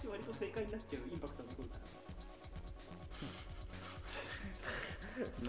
[0.00, 1.86] ち割と正解になっちゃうインパクトが残るから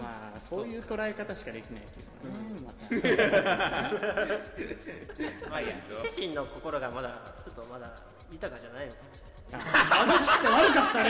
[0.02, 1.82] まあそういう捉え方しかできない。
[1.92, 2.30] けど
[5.28, 5.74] ね、ままあいや。
[5.74, 5.76] 伊
[6.10, 7.92] 勢神の心がまだちょっとまだ
[8.32, 9.62] 豊かじゃないのかもしれない。
[10.08, 11.10] 貧しくて悪かったね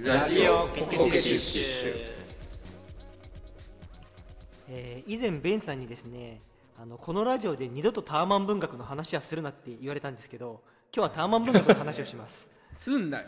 [0.00, 2.17] ラジオポケティッシュ
[4.98, 6.40] えー以前ベンさんにですね
[6.80, 10.60] あのこのラジオで二度とターマン文学の話はするなって言われたんですけど
[10.94, 12.48] 今日はターマン文学の話をします。
[12.72, 13.24] すんなよ。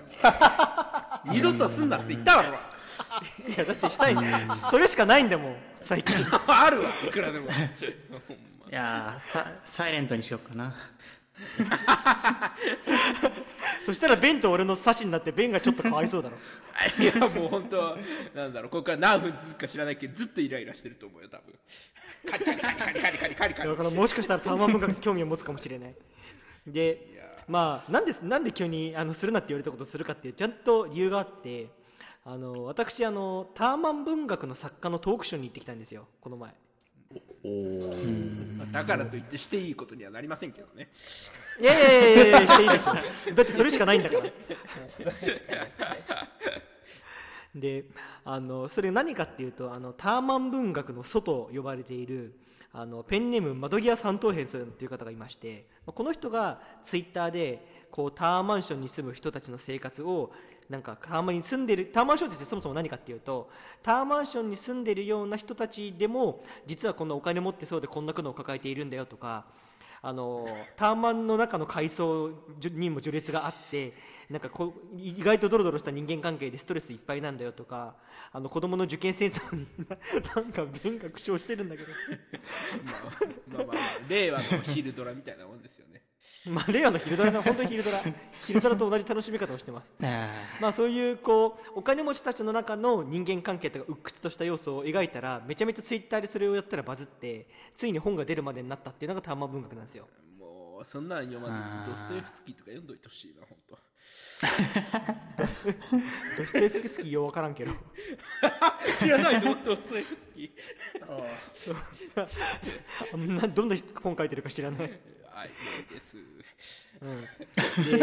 [1.27, 2.48] 二度とすんなって言ったわい
[3.59, 4.16] やだってしたい。
[4.70, 6.16] それしかないんだもん最近。
[6.47, 7.48] あるわいくらでも。
[8.70, 10.75] いやーササイレントにしようかな
[13.87, 16.37] そしたらベンと俺の差しになってベンがちょっとかわいそうだろ。
[16.98, 17.98] いやもう本当
[18.35, 18.71] なんだろう。
[18.71, 21.55] ここから何分続くか知らないけどずっとイライラしてると思うよ多分。
[22.29, 25.95] カリカリカリカリカリカリカリカリもしかしたらターマン文学に興味を持つかもしれない
[26.67, 31.69] でまあなんでなんで急にあのするなって言われたことをするかっていうちゃんと理由があって
[32.25, 36.53] あの私あのターマン文学の作家のトークショーに行ってきたんですよこの前
[38.72, 40.91] だからといってしていいことにはなりませんけどね。
[41.61, 42.94] いやいやいやいやしていいでしょ
[43.34, 44.22] だってそれしかないんだから。
[47.55, 47.84] で
[48.25, 52.34] あのそれ何かっていうとあのターマン文学の祖と呼ばれている
[52.72, 60.30] あのペンネーム窓際三等兵さんという方がいましてまあこの人がツイッターでこうタワーマンションに住む人たちの生活を
[60.71, 63.51] なんかタワマンに住んでるタワーマンションってそもそも何かっていうと
[63.83, 69.47] タワーマンションに住んでるような人たちでも実はこんなお金持ってそうでこんな苦悩を抱えているんだよとか
[70.01, 72.31] あの タワマンの中の階層
[72.73, 73.95] にも序列があって
[74.31, 77.97] なんかこう意外とドロドロした人間関係でストレスいっぱいなんだよとか
[78.31, 79.67] あの子供の受験戦争に
[80.37, 81.89] なんか弁が苦笑してるんだけど。
[83.53, 86.03] まあまあまあ令和のヒルドラみたいなもんですよね
[86.48, 88.03] まあ令和のヒルドラの本当にヒルドラ。
[88.47, 89.91] ヒルドラと同じ楽しみ方をしてます。
[90.03, 101.64] あまあそういうこうお金持ちたちの中の人間関係とか鬱屈とした要素を描いたらめちゃめちゃツイッターでそれをやったらバズってついに本が出るまでになったっていうのがターマン文学なんですよもうそんなん読まずに
[101.95, 103.79] ドストエフスキーとか読んどいてほしいな本当
[106.39, 107.73] ドストエフスキーよう分からんけど。
[108.98, 110.51] 知らないのドストエフスキー。
[113.41, 115.01] などんな本書いてるか知らない
[115.40, 116.17] はいないです。
[117.90, 117.98] で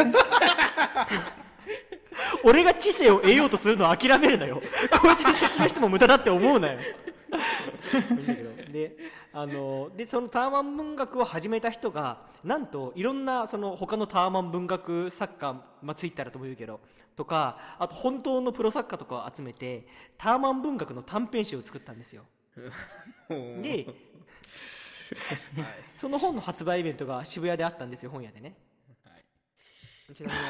[2.44, 4.62] 俺が知性を得ようとするのを諦めるなよ。
[5.02, 6.80] こいつに説明しても無駄だって思うなよ。
[6.80, 8.98] いいんだけどで
[9.34, 15.54] あのでそのタワマン文学を始めた人がなんといろんなその他のタワマン文学作家、
[15.84, 16.80] まあ、ツイッターだとも言うけど
[17.16, 19.86] とかあと本当のプロ作家とかを集めて
[20.18, 22.24] タワマン文学の短編集を作ったんですよ。
[23.62, 23.86] で
[25.96, 28.56] その本の発売イベントが渋谷であったんですよ本屋でね。
[30.16, 30.50] ちなみにあの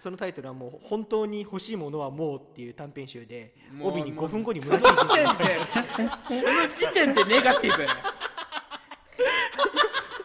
[0.00, 7.84] そのタイトルはもう「本当に欲しいものはもう」っていう短編集で帯にもう5分後に虚しいその時点でネガティブ。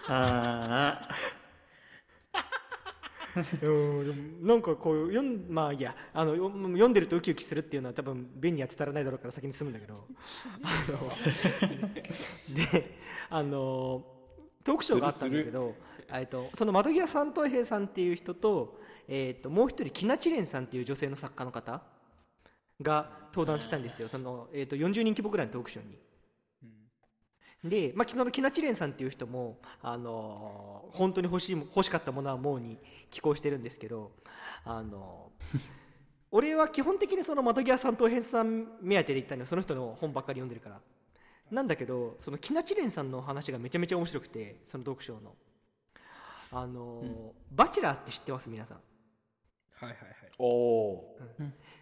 [0.09, 1.09] あ
[3.62, 10.06] うんなんかこう読んまあいやあのよ読んでるとウキウキするっていうのは多分便には伝わらないだろうから先に済むんだけど
[10.64, 10.86] あ
[12.52, 12.97] ので
[13.30, 14.06] あの
[14.64, 15.76] トークショーがあったんだけど
[16.12, 21.81] えっとその窓際三等兵さんっていう人と,、えっともう一人キナチレンさんっていう女性の作家の方
[22.81, 26.06] が登壇したんですよその、えっと40人規模ぐらいのトークショーに。
[27.63, 32.79] で、まあ、昨日のキナチレンさんっていう人も、あのー本当に欲しいも欲しかったものはもうに
[33.12, 34.12] 寄稿してるんですけど、
[34.63, 35.59] あのー
[36.31, 39.46] 俺は基本的にその窓際さんと編さん目当てで行ったのよ。
[39.47, 40.81] その人の本ばっかり読んでるから。
[41.51, 45.35] なんだけどそのキナチレンさんの話がめちゃめちゃ面白くてその読書の。
[46.51, 48.50] あのーバチェラーって知ってます？
[48.50, 48.78] 皆さん。
[48.78, 48.84] は
[49.88, 51.18] いはいはいおお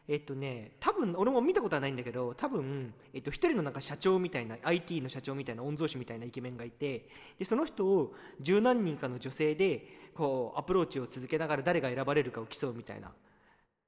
[0.08, 7.09] えっとね多分俺も見たことはないんだけど多分、えっと、一人のなんか社長みたいな IT の社長みたいな御曹司みたいなイケメンがいて
[7.40, 13.12] でその人を十何人かの女性でこうアプローチを続けながら誰が選ばれるかを競うみたいな。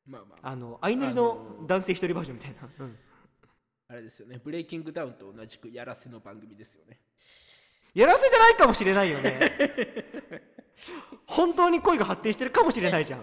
[0.05, 0.49] まあまあ。
[0.49, 2.97] あの相乗りの男性一人バージョンみたいな、うん。
[3.87, 4.41] あれですよね。
[4.43, 6.99] ブレイキングダウンと同じくやらせの番組ですよね
[7.97, 9.39] やらせじゃないかもしれないよね。
[11.25, 13.21] 本当に恋が発展してるかもしれないじゃん。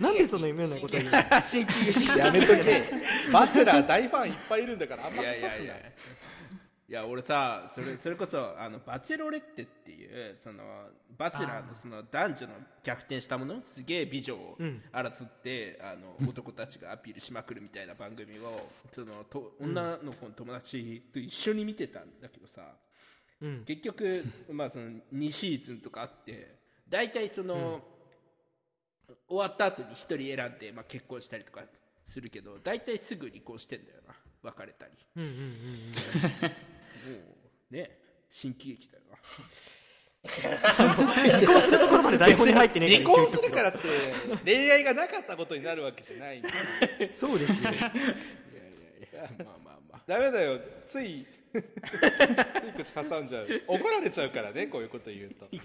[0.00, 1.12] なんでその夢のないことを言や
[2.32, 2.84] めとけ。
[3.30, 5.80] バチェラー大ファンいっぱいいるんだからあんまいやい腐すないやや
[6.88, 7.06] いや。
[7.06, 10.88] 俺さそれそれこそあのバチェロレッテっていうその
[11.18, 13.60] バチェラーのその男女の逆転したもの？
[13.60, 14.82] すげえ美女をうん。
[14.90, 22.74] 争って、あの男たちがアピールしまくるみたいな番組をそのと女の子の友達と一緒に見てたんだけどさ
[23.40, 23.64] うん。
[23.64, 26.56] 結局、 まあ、その2シーズンとかあって
[26.88, 27.82] 大体その、
[29.28, 31.64] 終わった後に1人選んで、まあ、結婚したりとか
[32.04, 34.92] するけど大体すぐ離婚してんだよな別れたり。
[35.16, 35.48] うんうんうんうん。
[35.50, 35.52] も
[37.70, 37.98] うね
[38.30, 39.18] 新喜劇だよな。
[40.24, 43.78] 離婚するところまで台本に入ってねえ離婚するからって
[44.44, 46.54] 恋愛がなかったことになるわけじゃないんだよ。
[47.14, 47.90] そうですよ いやいやい
[49.12, 50.02] やまあまあまあ。
[50.06, 50.60] ダメだよ。
[50.86, 51.26] つい
[51.62, 53.48] つい口挟んじゃう。
[53.68, 55.48] 怒られちゃうからねこういうこと言うと。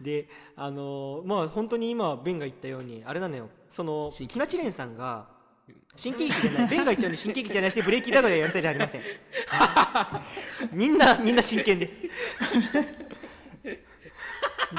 [0.00, 3.48] であのーまあ本当に今ベンが言ったようにあれなのよ。
[3.70, 4.48] その新喜劇。
[4.50, 5.28] 木梨蓮さんが
[5.96, 9.02] 新喜劇じゃないベンが言ったように新喜劇じゃないしブレーキダウンでやるせいじゃありません。
[10.72, 12.00] みんなみんな真剣です。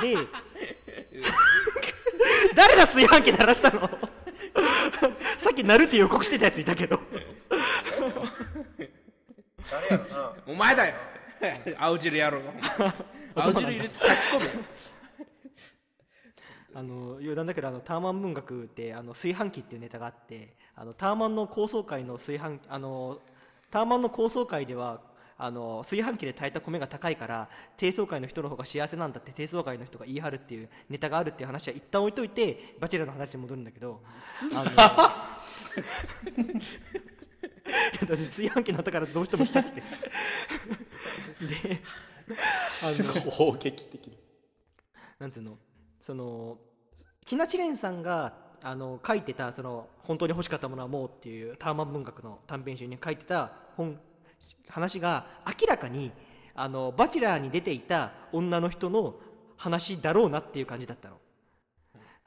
[0.01, 0.15] で
[2.55, 3.89] 誰が炊飯器鳴らしたの？
[5.37, 6.99] さっき鳴るって予告してたやついたけど
[9.69, 10.95] 誰やろなお前だよ。
[11.77, 12.41] 青汁野郎。
[13.35, 14.45] 青汁入れて炊き込め
[16.73, 23.19] あの余談だけどあのターマン文学ってあの炊飯器っていうネタがあってあのターマンの高層階の炊飯あの
[23.71, 25.01] ターマンの高層階では
[25.39, 34.01] あの炊飯器で炊いた米が高いから低層階の人の方が幸せなんだって低層階の人が言い張るっていうネタがあるっていう話は一旦置いといてバチェラーの話に戻るんだけど
[37.67, 39.81] あのいやだって炊飯器の後からどうしてもしたくて。
[41.41, 41.81] で
[42.83, 44.17] あの攻撃的
[45.19, 45.57] なんつうの？
[46.01, 46.57] その
[47.25, 48.33] 木梨蓮さんが
[48.63, 53.99] あの書いてたその本当に欲しかったものはもうっていうターマン文学の短編集に書いてた本
[54.69, 56.11] 話が明らかに
[56.55, 59.15] あのバチェラーに出ていた女の人の
[59.57, 61.17] 話だろうなっていう感じだったの。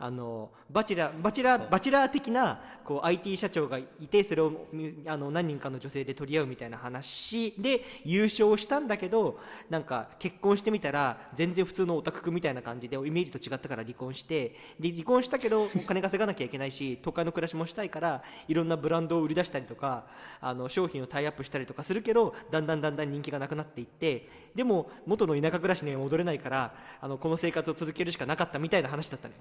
[0.03, 9.39] あのバチェラーバチェラーバチェラー的なこう IT 社長がいてそれをみあの何人かの女性で取り合うみたいな話で優勝したんだけど
[9.69, 20.07] なんか結婚してみたら全然普通のオタクくみたいな感じでイメージと違ったから離婚してで離婚したけどお金稼がなきゃいけないし都会の暮らしもしたいからいろんなブランドを売り出したりとか
[20.41, 29.41] あの商品をタイアップしたりとかするけどだんだんだんだん人気がなくなっていってでも元の田舎暮らしには戻れないからあのこの生活を続けるしかなかったみたいな話だったのよ。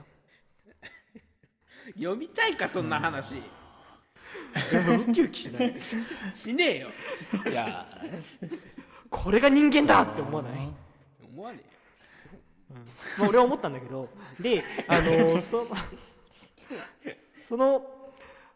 [1.96, 5.76] 読みたいかそんな話、ウキウキしない。
[6.34, 6.90] しねえよ。
[7.50, 7.86] いや。
[9.10, 10.70] これが人間だって思わない？
[11.34, 11.60] 思わね
[13.18, 14.10] まあ俺は思ったんだけど。
[14.40, 15.68] であのそ
[17.48, 17.84] その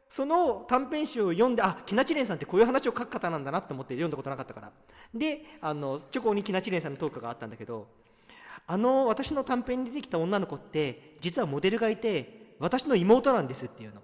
[0.08, 4.72] その短編集を読んであ木梨蓮さんってこういう話を書く方なんだなと思って読んだことなかったから。
[5.14, 7.88] であのチョコに木梨蓮さんのトークがあったんだけど
[8.68, 14.02] あの私の短編に出てきた女の子って実はモデルがいて私の妹なんですっていうの。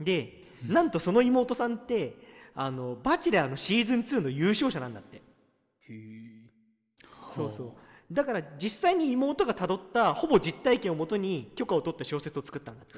[0.00, 2.16] でなんとその妹さんって
[2.54, 5.16] あのバチェラーのシーズン2の優勝者なんだって。
[5.16, 5.20] へ
[5.90, 6.46] え。
[7.34, 7.72] そうそう。
[8.10, 12.94] だから実際に妹がたどったほぼ実体験をもとに許可を取った小説を作ったんだって。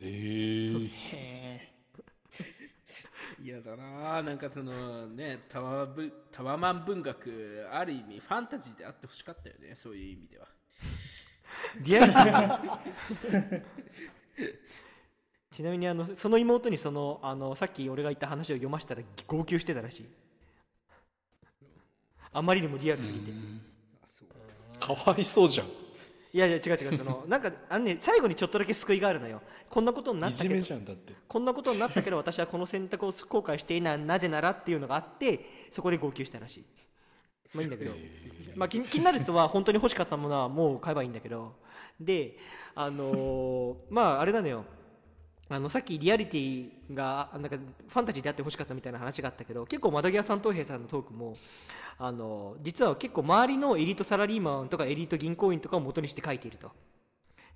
[0.00, 0.06] え。
[3.40, 4.16] ー、嫌だな。
[4.18, 9.76] あなんかそのねタワーブタワマン文学ある意味ファンタジーであってほしかったよね。
[9.76, 10.46] そういう意味では
[11.80, 12.12] リアル。
[12.12, 12.60] な
[15.50, 20.06] ちなみにあのその妹にそのあのさっき俺が言った話を読ませたら号泣してたらしい。
[22.32, 23.32] あまりにもリアルすぎて。
[24.80, 25.66] かわいそうじゃん。
[26.34, 26.96] いやいや違う違う。
[26.96, 29.42] その なんかあのね最後にちょっとだけ救いがあるのよ。
[29.68, 30.58] こんなことにないったけど。
[30.58, 31.12] じゃんだって。
[31.28, 36.64] こんなことになったけど私はこの選択を後悔していないなぜならっていうのがあってそこで号泣したらしい。
[37.54, 37.92] まあいいんだけど、
[38.56, 41.54] まあ、気に 気になる人は本当に欲しかったものはもう買えばいいんだけど
[42.00, 42.36] で
[42.74, 44.64] あのー まああれなのよ。
[45.48, 51.36] あのさっきリアリティがなんかファンタジーであってほしかったみたいな話があったけど結構窓際三等兵さんのトークも
[51.98, 56.70] あの実は結構周りのエリートサラリーマンとかエリート銀行員とかを元にして書いていると。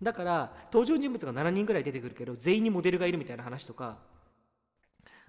[0.03, 3.99] だから登場人物が7人ぐらい出てくるけど全員にモデルがいるみたいな話とか。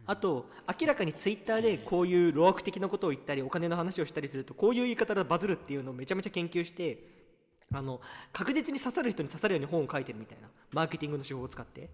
[0.06, 0.50] あと
[0.80, 7.17] 明らかにツイッターでこういう路悪的なことを言ったりお金の話をしたりするとこういう言い方でバズるっていうのをめちゃめちゃ研究して
[7.74, 8.00] あの
[8.32, 10.48] 確実に刺さる人に刺さるように本を書いてるみたいな。
[10.72, 11.90] マーケティングの手法を使って。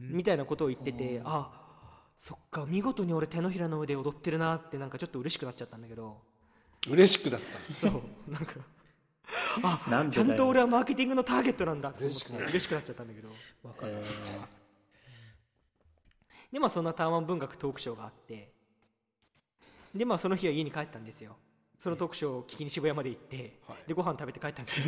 [0.00, 1.50] みたいなことを言っててあ
[2.20, 6.18] そっか見事に俺手のひらの上で踊ってるなってなんかちょっと嬉しくなっちゃったんだけど。
[6.88, 7.74] 嬉しくなった。
[7.74, 8.54] そうなんか
[9.62, 13.28] あなんちゃんと俺はマーケティングのターゲットなんだって思っ嬉してくなる嬉しくなっちゃったんだけど。
[13.82, 14.04] え
[16.52, 18.52] でまあそんなターマン文学トークショーがあって。
[19.94, 21.36] でまあその日は家に帰ったんですよ
[21.82, 23.78] そのトークショーを聞きに渋谷まで行って、はい。
[23.88, 24.86] でご飯食べて帰ったんですよ。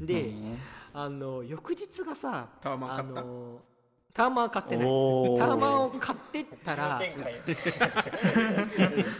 [0.00, 0.32] で、
[0.94, 3.22] あの翌日がさタワマン買った？
[4.14, 4.86] タワマンは買ってない。
[5.38, 6.98] タワマンを買ってったら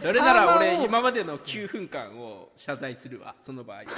[0.01, 3.83] それなら俺今までの9分間を謝罪するわその場合。
[3.85, 3.91] こ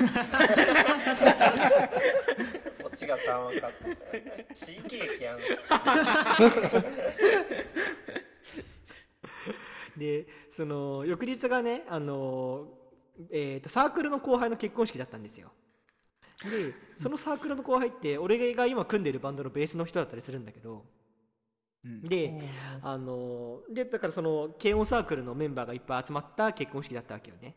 [2.94, 5.40] っちがタワマン買って地域劇やん
[10.02, 10.26] で
[10.58, 12.68] その翌日がねあの、
[13.30, 15.52] えー、とサークルの後輩の結婚式だったんですよ。
[16.44, 20.86] でそのサークルの後輩って俺が今組んでるバンドのベースの人だったりするんだけど、
[21.84, 22.42] で
[22.82, 27.54] あのでだからその軽音サークルのメンバーがいっぱい集まった結婚式だったわけよね、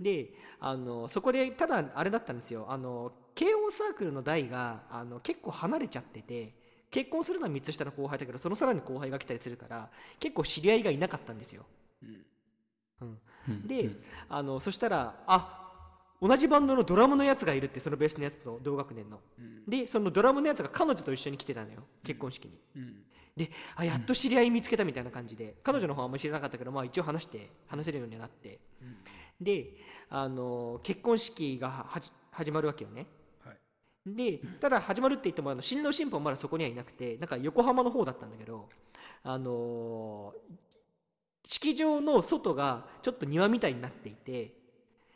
[0.00, 2.64] であのそこでただあれだったんですよ。
[2.70, 6.54] あの軽音サークルの代があの結構離れちゃってて
[6.94, 9.88] 結婚するのは3つ下の後輩だけどそのさらに後輩が来たりするから
[10.20, 11.64] 結構知り合いがいなかったんですよ、
[13.00, 13.66] うん。
[13.66, 13.90] で、
[14.28, 15.60] あのそしたらあ
[16.22, 19.18] 同じバンドのドラムのやつがいるってそのベースのやつと同学年の、
[19.66, 22.52] でそのドラムのやつが彼女と一緒に来てたのよ結婚式に、
[23.36, 28.60] であやっと知り合い見つけたみたいな感じで彼女の方はあんまり知らなかったけど、まあ、一応話して話せるようにはなって、
[29.40, 29.66] で
[30.10, 31.86] あの結婚式が
[32.30, 33.00] 始まるわけよね。
[33.00, 33.23] はい
[34.06, 38.68] でただ始まるって言ってもあの新郎新婦はまだそこにはいなくてなんか横浜の方だったんだけど
[39.22, 40.34] あの
[41.46, 44.52] 式場の外がちょっと庭みたいになっていて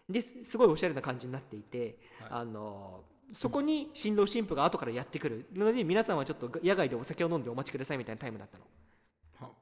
[0.09, 1.99] ですすごいおしゃれな感じになっていて、
[2.31, 3.03] あの
[3.35, 5.47] そこに新郎新婦が後からやってくる。
[5.55, 8.65] ので皆さんはちょっと野外でお酒を飲んでお待ちくださいみたいなタイムだったの。
[9.41, 9.53] は。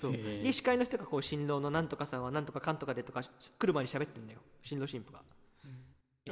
[0.00, 0.12] そう。
[0.12, 4.40] で司会の人がこう新郎のなんとかさんはなんとかかんとかでとか来る前に喋ってんだよ。
[4.62, 5.20] 新郎新婦が。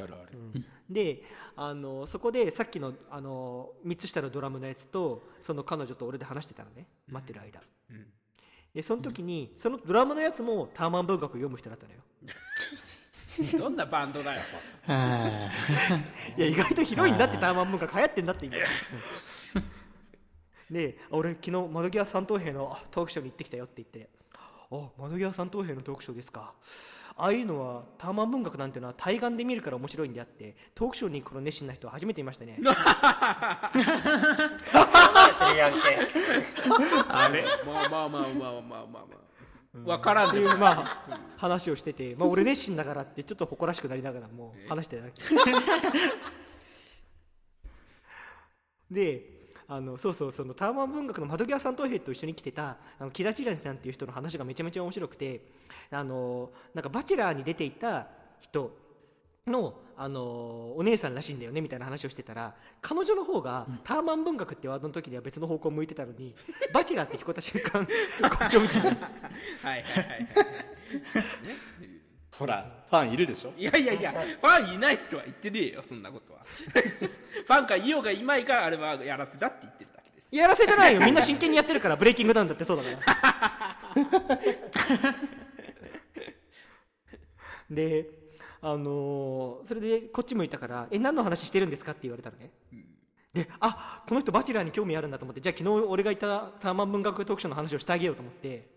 [0.03, 0.65] あるある。
[0.91, 1.23] で
[1.57, 6.87] あのそこでさっきのあの3つ下のドラムのやつとその彼女と俺で話してたのね。
[7.09, 7.61] 待ってる間、
[7.91, 8.07] うん。
[8.75, 12.01] でその時にそのドラムのやつもターマン文学を読む人だったのよ。
[13.59, 14.41] どんなバンドだよ。
[16.37, 16.41] い。
[16.41, 18.57] や意外と広いんだってターマン文学流行ってんだって今。
[20.71, 24.11] であ俺昨日窓際三等兵のあトークショーに行ってきたよって言って。
[24.71, 26.53] あ窓際三等兵のトークショーですか
[27.17, 32.59] ああいうのはターマン文学なんてのは対岸で見るから面白いんであってトークショーにこの熱心な人は初めて見ましたね。
[37.09, 37.45] あれ？
[37.65, 39.01] まあまあまあまあまあまあま
[39.87, 45.23] あわからんっていうまあ話をしてて、まあ、俺熱心だからってちょっと誇らしくなりながらも話してただけ。
[48.91, 49.34] で
[49.67, 55.41] あのそうそうそのターマン文学の窓際三等兵と一緒に来てたあの木田千奈さんっていう人の話がめちゃめちゃ面白くて
[55.91, 58.09] あのなんかバチェラーに出ていた
[58.41, 58.77] 人
[59.47, 66.35] のあのお姉さんらしいんだよねみたいな話をしてたら彼女の方がターマン文学ってワードの時には別の方向を向いてたのに
[66.73, 67.87] バチェラーって聞こえた瞬間
[68.29, 68.81] こっちを見てた。
[68.81, 70.29] はいはいはいはい
[72.39, 73.53] ほらファンいるでしょ？
[73.57, 76.41] いやいやいや、ファンいないとは言ってねえよ、そんなことは。
[77.47, 80.35] ファンかいようがいまいが、あれはやらせだって言ってるだけです。
[80.35, 82.91] やらせじゃないよみんな真剣にやってるからブレイキングダウンだってそうだか
[83.95, 85.15] ら
[87.71, 88.09] で
[88.61, 92.51] あのーそれでこっち向いたから「え何の話してるんですか?」って言われたのね、
[93.33, 98.69] であこの人バチェラーに興味あるんだと思ってじゃあ昨日俺が言ったターマン文学特集の話をしてあげようと思って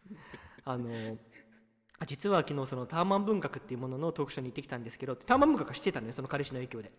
[0.64, 0.90] あの
[2.04, 6.92] 実は昨日そのターマン文学っていうもののトークショーに行ってきたんですけどターマン文学はしてたのねその彼氏の影響で、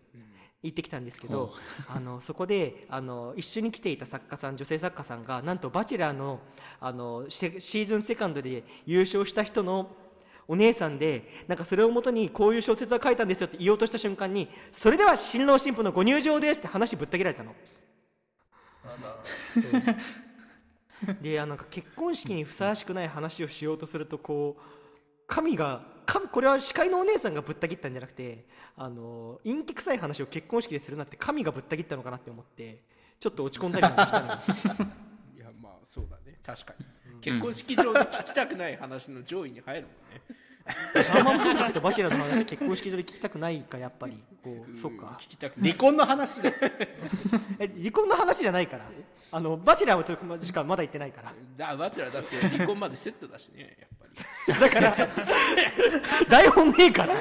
[0.62, 1.54] 行ってきたんですけど
[1.88, 6.40] あのそこであの一緒に来ていた作家さん女性作家さんがなんと「バチェラーの」
[6.80, 9.94] あのシシーズンセカンドで優勝した人の
[10.48, 17.54] お姉さんでなんかそれをもとにこういう小説を書いたんですよって言おうとした瞬間に「それでは新郎新婦のご入場です」って話ぶった切られたの。
[21.22, 24.77] であなんか結婚式にふさわしくない話をしようとするとこう
[25.28, 32.82] 神が神これは司会のお姉さんがぶった切ったんじゃなくてあの陰気臭い話を結婚式でするなって神がぶった切ったのかなって思って
[33.20, 34.38] ちょっと落ち込んだりなんかしたのよ。
[35.36, 36.86] いや、まあ、そうだね、確かに。
[37.20, 40.38] 結婚式場で聞きたくない話の上位に入るもんね。
[40.94, 44.22] ターマン文学とバチェラーの話結婚式場で聞きたくないかやっぱり。
[44.44, 45.18] こうそうか。
[45.20, 45.70] 聞きたくない。
[45.72, 46.54] 離婚の話で
[47.58, 48.84] え離婚の話じゃないから。
[49.30, 51.34] あのバチェラーはちょっとしかまだ言ってないから。
[51.56, 53.97] だバチェラーだって離婚までセットだしね、やっぱり。
[54.60, 54.96] だから
[56.28, 57.14] 台本ねえから。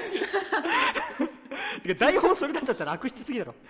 [1.99, 3.55] 台本それだったら悪質すぎだろ。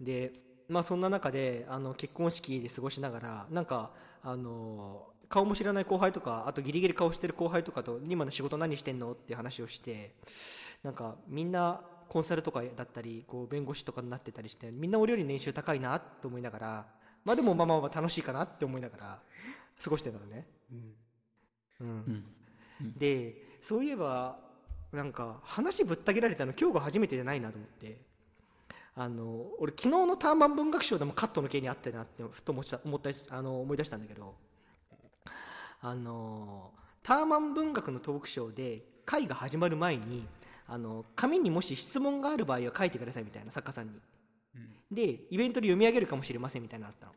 [0.00, 0.32] で
[0.68, 3.90] まあそんな中であの結婚式で過ごしながらなんか
[4.22, 10.14] あの顔も知らない後輩とかあとギリギリ顔してる後輩とかと今の仕事何してんのって話をして
[10.82, 16.86] なんかみんなコンサルとかだったりこう弁護士とかになってたりしてみんな俺より年収高いなと思いながら
[17.24, 19.18] まあでもまあまあまあ楽しいかなって思いながら
[19.82, 20.46] 過ごしてたのね。
[21.80, 22.24] うん。
[22.96, 24.38] でそういえば
[24.92, 28.08] なんか話ぶった切られたの今日が初めてじゃないなと思って。
[29.00, 34.34] あの俺昨日のターマン文学賞でもカットの件にあったなってふと思った思ったあの思い出したんだけど。
[35.80, 40.26] あのターマン文学のトークショーで会が始まる前に
[40.66, 43.92] あの紙にもし質問がある場合は書いてくださいみたいな作家さんに、
[44.90, 47.12] でイベントで読み上げるかもしれませんみたいなのあったの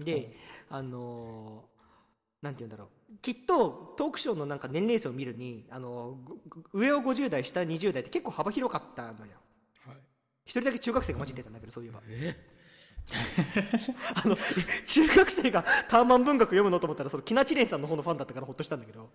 [0.00, 0.36] で、
[0.68, 1.64] あの
[2.42, 3.18] なんて言うんだろう。
[3.22, 6.18] きっとトークショーのなんか年齢層を見るにあの
[6.72, 9.32] ご上を50代下20代って結構幅広かったのよ。
[9.86, 9.96] はい。
[10.44, 12.02] 一人だけ中学生が混じってたんだけどそういえば。
[14.14, 14.36] あの
[14.84, 19.08] 中学生がターマン文学読むのと思ったらそのキナチレンさんの方のファンだったからほっとしたんだけど、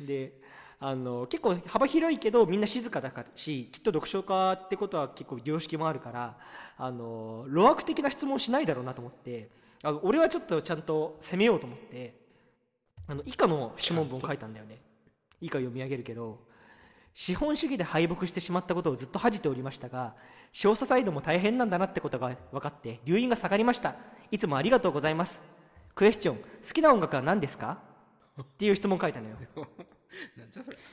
[0.00, 0.41] で
[0.84, 6.36] あの結構幅広いけどみんな静かだからしきっと読書家ってことは結構良識もあるから
[6.76, 9.48] あの路悪的な質問しないだろうなと思って
[9.84, 12.16] あの俺はちょっとちゃんと攻めようと思って
[13.06, 14.80] あの以下の質問文を書いたんだよね。
[15.40, 16.40] 以下読み上げるけど
[17.14, 20.14] 資本主義で敗北してしまったことをずっと恥じておりましたが
[20.52, 23.94] 少佐サイドも大変なんだなってことが分かって留飲が下がりました。
[24.32, 25.42] いつもありがとうございます。
[25.94, 27.78] クエスチョン好きな音楽は何ですか？
[28.40, 29.36] っていう質問書いたのよ。
[30.36, 30.76] なんじゃそれ。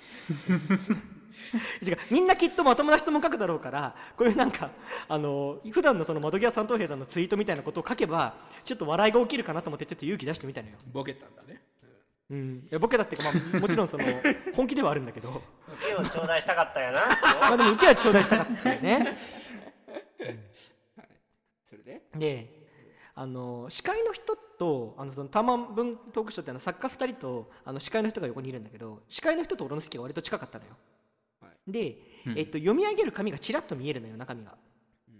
[1.85, 4.71] 違うみんなきっとまともな質問書くだろうからこういうなんか
[5.07, 11.61] あの普段のその窓際三等兵さんのツイートみたいなことを書けばちょっと笑いが起きるかなと思ってちょっと勇気出してみたのよ、ボケたんだね。
[12.31, 14.03] うん、いやボケだっていうか、まあ、もちろんその
[14.53, 15.41] 本気ではあるんだけど。
[15.77, 17.07] 受けを頂戴したかったんやな。
[17.41, 19.17] まあでも受けは頂戴したかったよね。
[21.69, 22.01] それで？
[22.15, 22.58] で
[23.21, 30.71] あの司会の人とあのそのターマン文トークショーってあの作家2人とあの司会の人が横にいるんだけど司会の人と俺の席が割と近かったのよ、
[31.41, 31.97] はで、
[32.37, 34.55] えっと、読み上げる紙がちらっと見えるのよ中身が、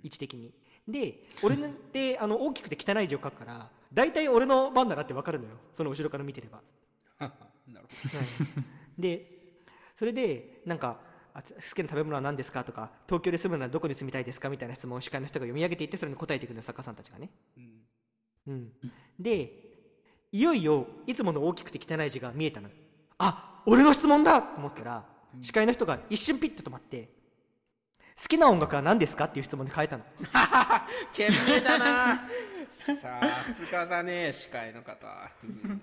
[0.02, 0.54] 位置的に。
[0.88, 5.58] で俺のって あの大きくて汚い字を書くから大体俺の番だなって分かるのよ。
[5.76, 6.62] その後ろから見てれば。
[7.18, 7.34] は は
[7.68, 8.62] なるほ
[8.98, 9.58] で
[9.98, 11.02] それでなんか
[11.34, 17.79] あ好きな食べ物は何ですかとか東京で住むならどこに住みたいですかみたいな質問を司会の人が読み上げていってそれに答えていくのよ作家さんたちがね、ど、うん
[18.50, 18.72] うん、
[19.20, 19.52] で
[20.32, 22.74] いよいよいつもの大きくて汚い字が見えたのよ。
[23.18, 24.42] あ俺の質問だ!
[24.42, 25.06] と思ったら
[25.42, 27.10] 司会の人が一瞬ピッと止まって
[28.22, 30.04] 好きな音楽は何ですかっていう質問に変えたの。
[31.14, 32.22] 賢明だな。
[32.80, 32.96] さ
[33.54, 35.08] すがだね司会の方、
[35.44, 35.82] うん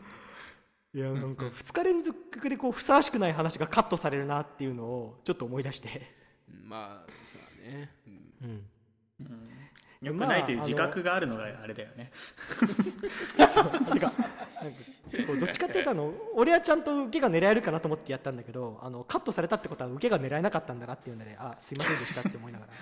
[0.95, 6.11] いやなんか2日連続でこうふさわしくない話がカットされるなっていうのをちょっと思い出して、
[6.65, 7.91] まあそうだね、
[8.41, 8.67] うん
[10.03, 12.11] よくないという自覚があるのがあれだよね、
[13.37, 14.13] てかなんか
[15.27, 22.73] こうどっちかっていうとあの俺はちゃんと受けが狙えるかなと思ってやったんだけどあのカットされたってことは受けが狙えなかったんだなっていうのであすいませんでしたって思いながら。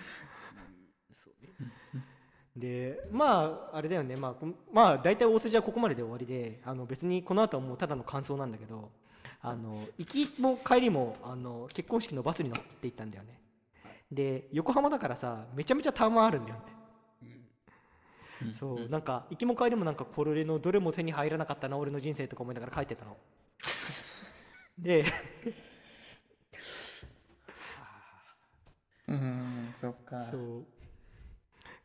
[2.57, 4.15] でまああれだよね。
[4.17, 8.91] まあまあ大体大筋はここまでで終わりであの別にこの後はもうただの感想なんだけど
[9.43, 13.41] あの行きも帰りもあの結婚式のバスに乗って行ったんだよね。
[14.11, 16.63] で横浜だからさめちゃめちゃターマンあるんだよね
[18.53, 18.89] そう。
[18.89, 23.17] なんか行きも帰りもなんかこれのどれも手に入らなかったな俺の人生とか思いながら帰ってたの。
[24.79, 25.05] で
[29.09, 30.23] うんそっか。
[30.25, 30.65] そう。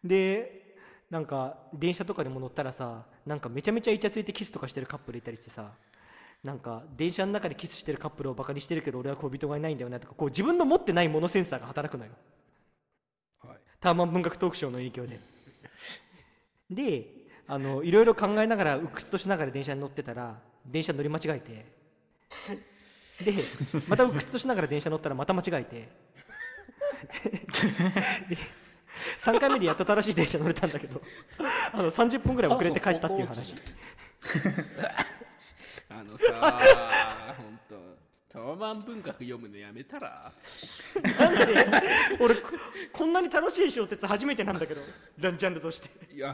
[0.03, 0.75] で
[1.09, 5.71] なんか電車とかでも乗ったらさなんかめちゃめちゃイチャついてキスとかしてるカップルいたりしてさ
[6.43, 12.11] なんか電車の中でキスしてるカップルをバカにしてるけど俺は恋人がいないんだよねとかこう自分の持ってないものセンサーが働くのよ。
[13.43, 13.57] はい。
[13.81, 15.19] ターマン文学トークショーの影響で
[16.69, 17.07] で
[17.47, 21.65] あのいろいろ考えながら鬱屈としながら電車に乗ってたら電車乗り間違えて
[23.25, 23.33] で
[23.87, 25.89] また鬱屈としながら電車乗ったらまた間違えて
[28.29, 28.37] で
[29.19, 31.01] 3回目でやっと正しい電車乗れたんだけど
[31.73, 33.55] あの30分ぐらい遅れて帰ったっていう話。
[35.89, 36.59] あのさ
[37.37, 37.58] 本
[38.31, 40.31] タワマン文学読むのやめたら？
[41.19, 41.65] なんで
[42.19, 42.51] 俺こ
[42.93, 44.81] こんなに楽しい小説初めてなんだけど
[45.17, 45.89] ジャンジャンルとして。
[46.13, 46.33] いや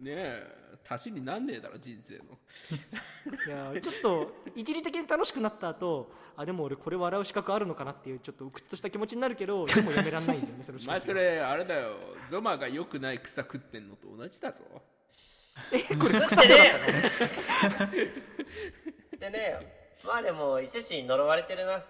[0.00, 2.22] ねえ足しになんねえだろ人生の。
[3.74, 11.96] いやちょっと一時的に楽しくなった後あでも俺これ笑う資格あるのかなっていうちょっと鬱屈とした気持ちになるけどでもやめらんないんだよねその資格お前それあれだよ。
[12.30, 14.60] ゾマが良くない草食ってんのと同じだぞ。
[15.72, 16.78] 食ってねえよ
[17.70, 19.62] 食ってねえよ
[20.04, 21.82] まあでも伊勢市に呪われてるな、うん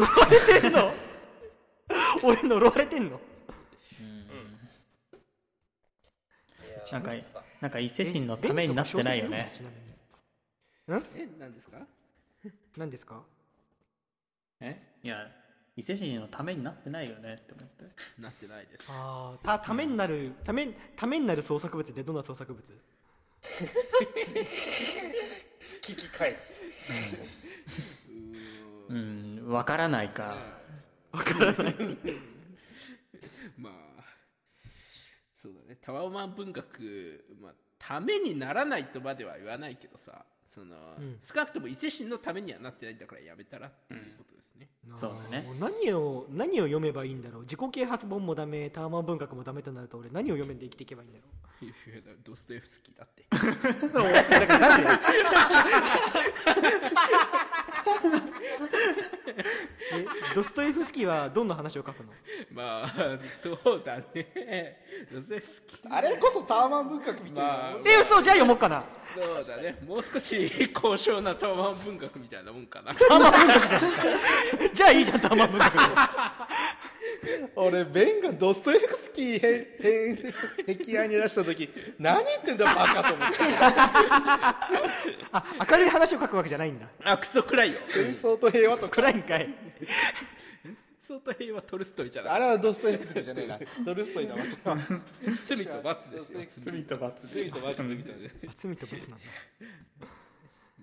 [0.00, 0.92] 呪われてんの？
[2.22, 3.20] 俺呪われてんの？
[6.90, 7.12] なんか
[7.60, 9.52] なんか伊勢神のためになってないよね。
[9.54, 9.70] ちな
[10.96, 11.78] みにえ何ですか？
[12.76, 13.22] 何ですか？
[14.60, 14.80] え？
[15.02, 15.26] いや
[15.76, 17.84] 伊勢神のためになってないよねって思って。
[18.20, 18.84] なってないです。
[18.88, 22.62] ああたためになるためためになる創作物ってどんな創作物？
[25.82, 26.54] 聞き返す。
[28.88, 29.42] うん。
[29.48, 30.36] わからないか。
[31.12, 31.76] わからない
[33.56, 33.72] まあ
[35.42, 35.78] そうだね。
[35.80, 41.18] タワマン文学、まあ、ためにならないとまでは言わないけどさその、うん。
[41.20, 44.67] 少なくとも伊勢神のためにはなってないんだからやめたらっていうことですね、
[45.00, 45.46] そうだね。
[45.46, 47.42] も何を何を読めばいいんだろう？
[47.42, 51.24] 自己啓発本もダメタワマン文学もダメとなると俺何を読めんで生きていけばいいんだろ
[51.62, 51.64] う？
[51.64, 53.26] いやいやドストエフスキーだって。
[53.30, 54.88] だからなんで
[59.38, 62.12] えドストエフスキーはどんな話を書くの？
[62.52, 64.78] まあそうだね。
[65.12, 65.94] ドストエフスキー。
[65.94, 67.42] あれこそタワマン文学みたいな。
[67.42, 68.84] まあえ嘘じゃあ読もうかな。
[69.14, 69.78] そうだね。
[69.86, 72.94] もう少し高尚なタワマン文学みたいなもんかな。
[72.94, 75.78] タワマン文学じゃんじゃあいいじゃんタワマン文学で
[77.56, 79.76] 俺ベンがドストエフスキーへ
[80.66, 81.68] へ壁愛に出した時
[81.98, 83.36] 何言ってんだバカと思って。
[85.32, 86.88] あ明るい話を書くわけじゃないんだ。
[87.04, 87.80] あクソ暗いよ。
[87.88, 89.02] 戦争と平和とか。
[89.02, 89.54] 暗いんかい。
[90.98, 93.58] そうと平和トルストイじゃなあいれはドストエフスキーじゃねえな。
[93.84, 94.78] トルストイだわそれは。
[95.44, 96.40] 罪と罰ですよ。
[96.50, 97.26] 罪と罰。
[97.32, 98.52] 罪と罰みたいな。
[98.54, 99.26] 罪と罰なんだ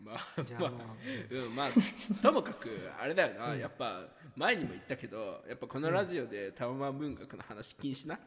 [0.05, 0.17] まあ
[0.59, 0.71] まあまあ
[1.31, 1.55] うん。
[1.55, 1.69] まあ
[2.21, 2.69] ともかく
[3.01, 4.01] あれだよな、やっぱ
[4.35, 8.19] 前にも言ったけどやっぱこのラジオでタワマン文学の話禁止な、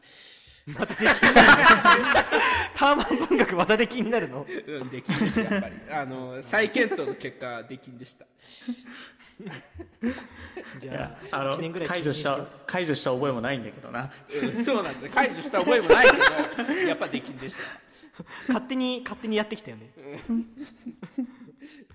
[2.75, 4.45] タワマン文学またで気になるの？
[4.45, 5.75] うん、できんですやっぱり。
[5.89, 8.25] あの再検討の結果できんでした。
[10.81, 14.11] じゃああの1年ぐらい解除した解除した覚えもないんだけどな。
[14.43, 15.07] うんそうなんだ。
[15.07, 17.61] 解除した覚えもないけどやっぱできんでした。
[18.49, 19.91] 勝手に勝手にやってきたよね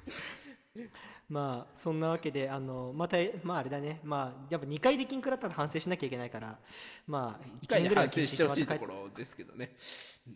[1.29, 4.01] まあそんなわけであのまたまああれだね。
[4.05, 6.59] まあやっぱ2回できんくらったら反省しなきゃいけないから。
[7.07, 9.77] まあ1一回で年ぐらい反省してほしいところろですけどね。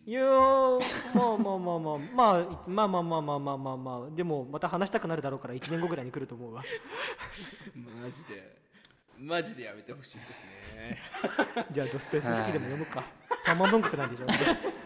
[0.05, 0.79] いやー
[1.13, 6.63] まあまあまあまあまあまあまあまあまあまあまあまあでもまた話したくなるだろうから1年後ぐらいに来ると思うわ
[7.75, 8.59] マジで
[9.17, 10.29] マジでやめてほしいです
[10.75, 10.99] ね
[11.71, 13.03] じゃあドストエフスキーでも読むか
[13.45, 14.25] タワマン文学なんでしょ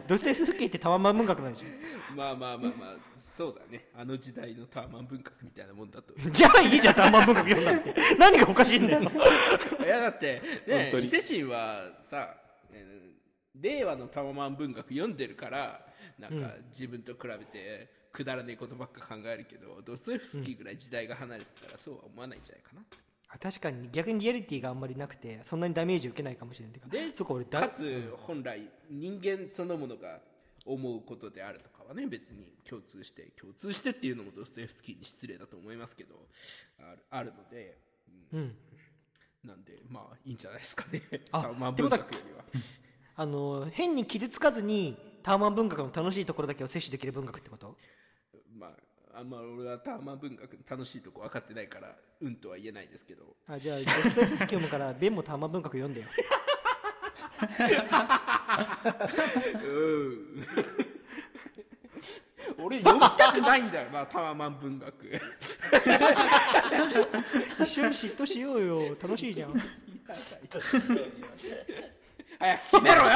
[0.07, 3.87] ドストエフスキーってタワマン文学なんでしょまあまあまあまあそうだね。
[3.97, 6.13] あの時代のタワマン文学みたいなもんだと。
[6.29, 7.95] じゃあいいじゃんタワマン文学読んだって。
[8.19, 9.01] 何がおかしいんだよ。
[9.01, 11.05] いやだってね本当に。
[11.05, 12.35] 伊勢神はさ、
[12.71, 13.13] えー
[13.61, 15.85] 令和のタワマン文学読んでるから
[16.17, 22.81] なんか自分と比べてくだらねえことばっか考えるけど、ドストエフスキーぐらい時代が離れてたらそうは思わないんじゃないかな、
[23.39, 26.79] 確かに逆にリアリティがあんまりなくてそんなにダメージ受けないかもしれない。
[26.79, 30.19] てでかそこ俺だかつ本来人間そのものが
[30.65, 36.15] 思うことであるとかはね別に共通して共通してっていうのもドストエフスキーに失礼だと思いますけど
[36.79, 37.77] あるあるので、
[38.33, 38.39] うん。
[38.39, 38.55] うん
[39.43, 41.01] なんでまあいいんじゃないですかね。
[41.33, 42.45] あタワマ文学よりは。
[43.17, 47.67] あの変に傷つかずにタワマン文学の楽しいところだけを摂取できる文学ってこと？
[47.67, 47.75] ま
[49.13, 53.35] あ、あんま俺はタワマン文学の楽しいとこ分かってないからうんとは言えないですけど。
[53.47, 56.07] あじゃあドストエフスキー読むから ベンもタワマン文学読んでよ。
[59.63, 60.47] うん。
[62.63, 64.93] 俺読みたくないんだよなタワマン文学。
[67.61, 68.95] 一緒に嫉妬しようよ。
[69.01, 69.53] 楽しいじゃん
[72.43, 73.11] 早く閉めろよ。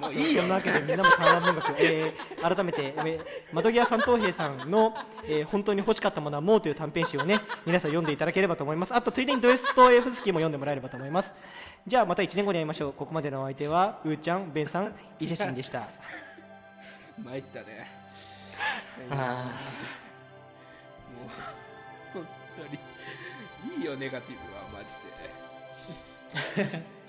[0.00, 0.42] もういいよ。
[0.42, 3.20] そんなわけでみんなもタワマン文学、えー改めて、えー
[3.52, 4.94] 窓際三等兵さんの、
[5.24, 8.94] えー本当に欲しかったものはもうという短編集をね皆さん読んでいただければと思います。
[8.94, 11.32] あとついでにドエストエフスキーも読んでもらえればと思います。
[11.86, 12.92] じゃあまた1年後に会いましょう。
[12.92, 15.88] ここまでのお相手はうーちゃんベンさん伊勢神でした。
[17.24, 17.90] 参ったね。
[19.10, 19.50] あ
[21.18, 21.30] もう
[22.14, 22.62] 本当
[23.72, 24.78] にいいよネガティブはマ
[26.64, 26.82] ジで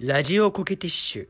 [0.00, 1.28] ラジオコケティッシュ。